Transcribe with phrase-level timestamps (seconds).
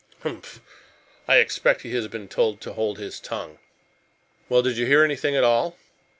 [0.23, 0.61] "Humph!
[1.27, 3.59] I expect he has been told to hold his tongue.
[4.49, 5.77] Well, did you hear anything at all?"